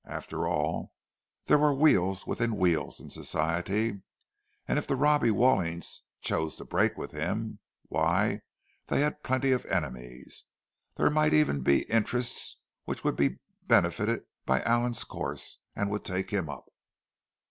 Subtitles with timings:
[0.07, 0.93] After all,
[1.45, 4.01] there were wheels within wheels in Society;
[4.67, 8.41] and if the Robbie Wallings chose to break with him—why,
[8.87, 10.45] they had plenty of enemies.
[10.97, 13.37] There might even be interests which would be
[13.67, 16.65] benefited by Allan's course, and would take him up.